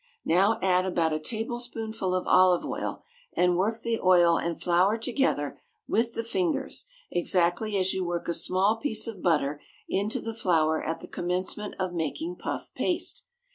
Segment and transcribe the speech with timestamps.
[0.25, 3.03] Now add about a tablespoonful of olive oil,
[3.37, 8.33] and work the oil and flour together with the fingers exactly as you work a
[8.33, 13.25] small piece of butter into the flour at the commencement of making puff paste.